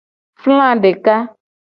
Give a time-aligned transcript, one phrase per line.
[0.41, 1.15] Fla deka.